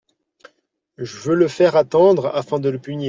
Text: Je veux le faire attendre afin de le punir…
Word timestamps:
Je 0.97 1.17
veux 1.19 1.35
le 1.35 1.47
faire 1.47 1.75
attendre 1.75 2.31
afin 2.35 2.59
de 2.59 2.69
le 2.69 2.79
punir… 2.79 2.99